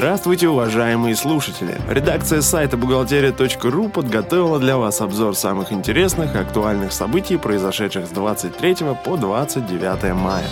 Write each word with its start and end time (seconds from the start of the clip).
Здравствуйте, 0.00 0.48
уважаемые 0.48 1.14
слушатели! 1.14 1.76
Редакция 1.86 2.40
сайта 2.40 2.78
бухгалтерия.ру 2.78 3.90
подготовила 3.90 4.58
для 4.58 4.78
вас 4.78 5.02
обзор 5.02 5.36
самых 5.36 5.72
интересных 5.72 6.34
и 6.34 6.38
актуальных 6.38 6.92
событий, 6.92 7.36
произошедших 7.36 8.06
с 8.06 8.08
23 8.08 8.76
по 9.04 9.18
29 9.18 10.14
мая. 10.14 10.46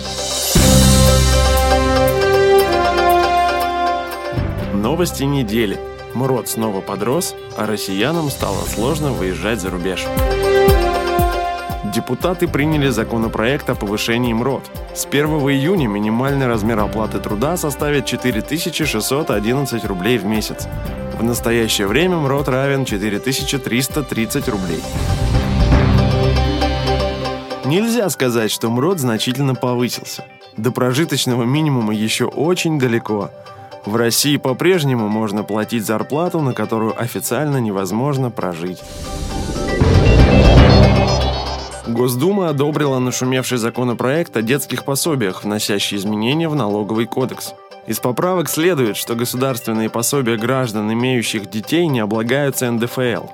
Новости 4.75 5.23
недели. 5.23 5.79
МРОД 6.13 6.47
снова 6.47 6.81
подрос, 6.81 7.33
а 7.57 7.65
россиянам 7.65 8.29
стало 8.29 8.61
сложно 8.67 9.13
выезжать 9.13 9.61
за 9.61 9.71
рубеж. 9.71 10.05
Депутаты 11.93 12.47
приняли 12.47 12.89
законопроект 12.89 13.67
о 13.71 13.75
повышении 13.75 14.31
МРОД. 14.31 14.69
С 14.93 15.05
1 15.05 15.25
июня 15.25 15.87
минимальный 15.87 16.45
размер 16.45 16.77
оплаты 16.79 17.17
труда 17.17 17.57
составит 17.57 18.05
4611 18.05 19.85
рублей 19.85 20.19
в 20.19 20.25
месяц. 20.25 20.67
В 21.17 21.23
настоящее 21.23 21.87
время 21.87 22.17
МРОД 22.17 22.47
равен 22.49 22.85
4330 22.85 24.47
рублей. 24.49 24.83
Нельзя 27.65 28.07
сказать, 28.09 28.51
что 28.51 28.69
МРОД 28.69 28.99
значительно 28.99 29.55
повысился. 29.55 30.25
До 30.57 30.71
прожиточного 30.71 31.43
минимума 31.43 31.95
еще 31.95 32.25
очень 32.25 32.77
далеко. 32.77 33.31
В 33.85 33.95
России 33.95 34.37
по-прежнему 34.37 35.07
можно 35.07 35.43
платить 35.43 35.85
зарплату, 35.87 36.41
на 36.41 36.53
которую 36.53 36.99
официально 37.01 37.57
невозможно 37.57 38.29
прожить. 38.29 38.79
Госдума 41.93 42.49
одобрила 42.49 42.99
нашумевший 42.99 43.57
законопроект 43.57 44.37
о 44.37 44.41
детских 44.41 44.85
пособиях, 44.85 45.43
вносящий 45.43 45.97
изменения 45.97 46.47
в 46.47 46.55
налоговый 46.55 47.07
кодекс. 47.07 47.53
Из 47.87 47.99
поправок 47.99 48.47
следует, 48.47 48.95
что 48.95 49.15
государственные 49.15 49.89
пособия 49.89 50.37
граждан, 50.37 50.91
имеющих 50.93 51.49
детей, 51.49 51.87
не 51.87 51.99
облагаются 51.99 52.69
НДФЛ. 52.69 53.25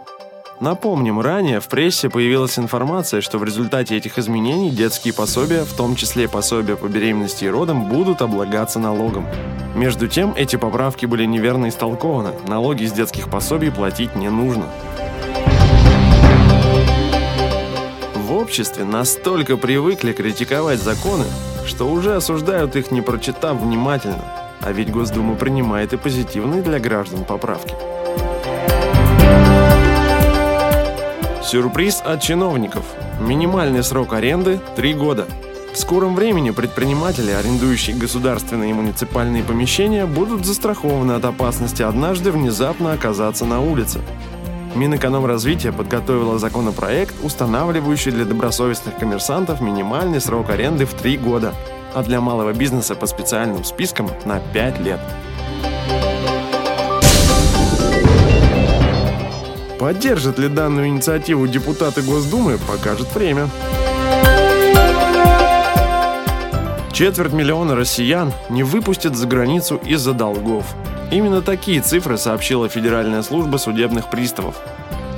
Напомним, 0.61 1.19
ранее 1.19 1.59
в 1.59 1.67
прессе 1.67 2.09
появилась 2.09 2.57
информация, 2.57 3.19
что 3.19 3.37
в 3.39 3.43
результате 3.43 3.97
этих 3.97 4.17
изменений 4.17 4.69
детские 4.69 5.13
пособия, 5.13 5.65
в 5.65 5.73
том 5.73 5.97
числе 5.97 6.29
пособия 6.29 6.77
по 6.77 6.85
беременности 6.85 7.43
и 7.43 7.49
родам, 7.49 7.89
будут 7.89 8.21
облагаться 8.21 8.79
налогом. 8.79 9.25
Между 9.75 10.07
тем, 10.07 10.33
эти 10.37 10.55
поправки 10.55 11.05
были 11.05 11.25
неверно 11.25 11.67
истолкованы. 11.67 12.31
Налоги 12.47 12.85
с 12.85 12.93
детских 12.93 13.29
пособий 13.29 13.69
платить 13.69 14.15
не 14.15 14.29
нужно. 14.29 14.63
Обществе 18.45 18.83
настолько 18.83 19.57
привыкли 19.57 20.13
критиковать 20.13 20.79
законы, 20.79 21.25
что 21.65 21.87
уже 21.87 22.15
осуждают 22.15 22.75
их, 22.75 22.91
не 22.91 23.01
прочитав 23.01 23.59
внимательно. 23.59 24.23
А 24.61 24.71
ведь 24.71 24.91
Госдума 24.91 25.33
принимает 25.33 25.93
и 25.93 25.97
позитивные 25.97 26.61
для 26.61 26.77
граждан 26.79 27.25
поправки. 27.25 27.73
Сюрприз 31.43 32.03
от 32.05 32.21
чиновников. 32.21 32.83
Минимальный 33.19 33.83
срок 33.83 34.13
аренды– 34.13 34.59
3 34.75 34.93
года. 34.93 35.25
В 35.73 35.77
скором 35.77 36.13
времени 36.13 36.51
предприниматели, 36.51 37.31
арендующие 37.31 37.97
государственные 37.97 38.69
и 38.69 38.73
муниципальные 38.73 39.43
помещения, 39.43 40.05
будут 40.05 40.45
застрахованы 40.45 41.13
от 41.13 41.25
опасности 41.25 41.81
однажды 41.81 42.31
внезапно 42.31 42.93
оказаться 42.93 43.45
на 43.45 43.59
улице. 43.59 44.01
Минэкономразвития 44.75 45.71
подготовила 45.71 46.37
законопроект, 46.37 47.15
устанавливающий 47.23 48.11
для 48.11 48.25
добросовестных 48.25 48.97
коммерсантов 48.97 49.61
минимальный 49.61 50.19
срок 50.19 50.49
аренды 50.49 50.85
в 50.85 50.93
3 50.93 51.17
года, 51.17 51.53
а 51.93 52.03
для 52.03 52.19
малого 52.19 52.51
бизнеса 52.51 52.93
по 52.93 53.07
специальным 53.07 53.63
спискам 53.63 54.09
на 54.25 54.41
5 54.53 54.79
лет. 54.81 54.99
Поддержат 59.79 60.39
ли 60.39 60.49
данную 60.49 60.87
инициативу 60.87 61.47
депутаты 61.47 62.01
Госдумы, 62.01 62.57
покажет 62.57 63.13
время. 63.15 63.49
Четверть 66.95 67.33
миллиона 67.33 67.75
россиян 67.75 68.31
не 68.49 68.63
выпустят 68.63 69.17
за 69.17 69.27
границу 69.27 69.75
из-за 69.83 70.13
долгов. 70.13 70.63
Именно 71.11 71.41
такие 71.41 71.81
цифры 71.81 72.17
сообщила 72.17 72.69
Федеральная 72.69 73.21
служба 73.21 73.57
судебных 73.57 74.09
приставов. 74.09 74.55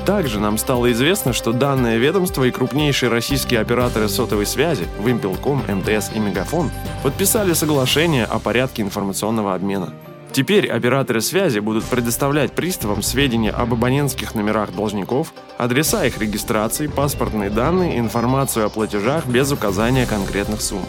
Также 0.04 0.40
нам 0.40 0.58
стало 0.58 0.92
известно, 0.92 1.34
что 1.34 1.52
данное 1.52 1.98
ведомство 1.98 2.46
и 2.46 2.52
крупнейшие 2.52 3.12
российские 3.12 3.60
операторы 3.60 4.10
сотовой 4.10 4.48
связи 4.48 4.88
Вимпелком, 5.00 5.62
МТС 5.68 6.10
и 6.16 6.20
Мегафон 6.20 6.72
подписали 7.04 7.54
соглашение 7.54 8.26
о 8.26 8.40
порядке 8.40 8.82
информационного 8.82 9.54
обмена– 9.54 9.94
Теперь 10.34 10.70
операторы 10.70 11.22
связи 11.22 11.58
будут 11.58 11.84
предоставлять 11.86 12.52
приставам 12.52 13.02
сведения 13.02 13.50
об 13.50 13.74
абонентских 13.74 14.36
номерах 14.36 14.72
должников, 14.72 15.34
адреса 15.58 16.06
их 16.06 16.20
регистрации, 16.20 16.86
паспортные 16.86 17.50
данные 17.50 17.98
информацию 17.98 18.68
о 18.68 18.70
платежах 18.70 19.26
без 19.26 19.52
указания 19.52 20.06
конкретных 20.06 20.62
сумм. 20.62 20.86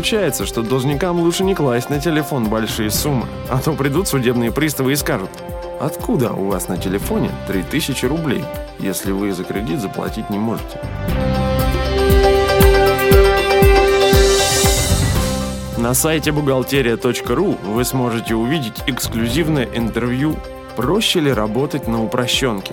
Получается, 0.00 0.46
что 0.46 0.62
должникам 0.62 1.20
лучше 1.20 1.44
не 1.44 1.54
класть 1.54 1.90
на 1.90 2.00
телефон 2.00 2.48
большие 2.48 2.90
суммы, 2.90 3.26
а 3.50 3.60
то 3.60 3.74
придут 3.74 4.08
судебные 4.08 4.50
приставы 4.50 4.94
и 4.94 4.96
скажут, 4.96 5.28
откуда 5.78 6.32
у 6.32 6.46
вас 6.46 6.68
на 6.68 6.78
телефоне 6.78 7.30
3000 7.48 8.06
рублей, 8.06 8.42
если 8.78 9.12
вы 9.12 9.30
за 9.34 9.44
кредит 9.44 9.78
заплатить 9.78 10.30
не 10.30 10.38
можете. 10.38 10.80
На 15.76 15.92
сайте 15.92 16.32
бухгалтерия.ру 16.32 17.58
вы 17.62 17.84
сможете 17.84 18.34
увидеть 18.34 18.82
эксклюзивное 18.86 19.68
интервью 19.74 20.34
«Проще 20.76 21.20
ли 21.20 21.30
работать 21.30 21.86
на 21.86 22.02
упрощенке?». 22.02 22.72